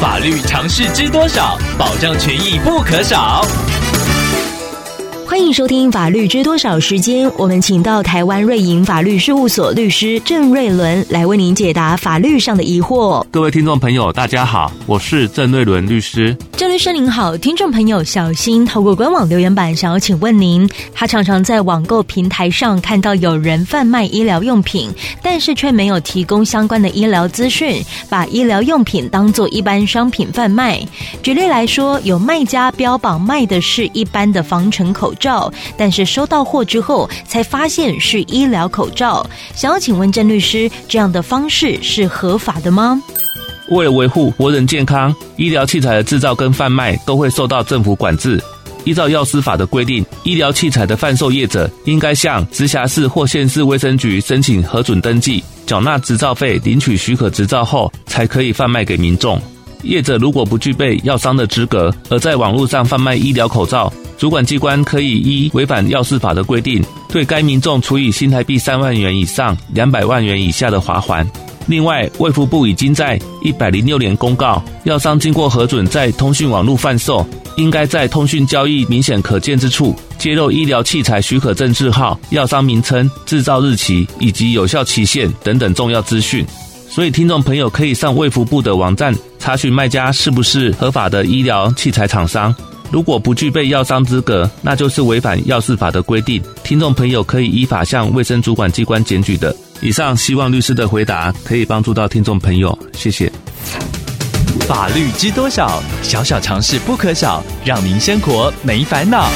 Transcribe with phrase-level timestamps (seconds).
[0.00, 1.58] 法律常识知多少？
[1.76, 3.44] 保障权益不可少。
[5.38, 13.24] 欢迎收听《法律知多少》时间，我们请到台湾瑞银法律事务所律师郑瑞伦来为您解答法律上的疑惑。
[13.30, 16.36] 各位听众朋友，大家好，我是郑瑞伦律师。
[16.56, 24.90] 郑律师您好，听众朋友小新透过官网留言板想要请问您，他常常在网购平台上看到有人贩卖医疗用品，
[25.22, 27.80] 但是却没有提供相关的医疗资讯，
[28.10, 30.84] 把医疗用品当做一般商品贩卖。
[31.22, 35.27] 举例来说，有卖家标榜卖的是一般的防尘口罩，
[35.76, 39.24] 但是收到货之后才发现是医疗口罩。
[39.54, 43.02] 想要请问郑律师，这样的方式是合法的吗？
[43.70, 48.42] 为了维护国人健康，医疗器材的制造跟贩卖都会受到政府管制。
[48.84, 59.38] 依照药师法的规定，医疗器材的贩售业者应该向直辖市或县市卫生局申请核准登记，缴纳执照费，领取许可执照后，才可以贩卖给民众。
[59.82, 71.24] 业者如果不具备药商的资格，而在网络上贩卖医疗口罩，主管机关可以依违反药师法的规定，对该民众处以新台币三万元以上两百万元以下的罚锾。
[71.68, 77.24] 另外，卫福部已经在一百零六年公告，药商经过核准在通讯网络贩售，
[77.56, 86.44] 应该在通讯交易明显可见之处揭露医疗器材许可证字号、药商名称、制造日期以及有效期限等等重要资讯。
[86.88, 92.52] 所以，听众朋友可以上卫福部的网站查询卖家是不是合法的医疗器材厂商。
[92.90, 96.42] 如果不具备药商资格，那就是违反药事法的规定。
[96.64, 99.54] 听众朋友可以依法向卫生主管机关检举的。
[99.80, 103.30] 以上希望律师的回答可以帮助到听众朋友，谢谢。
[104.66, 105.82] 法律知多少？
[106.02, 109.30] 小小常识不可少，让您生活没烦恼。